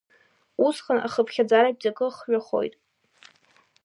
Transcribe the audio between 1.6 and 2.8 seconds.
ҵакы хҩахоит…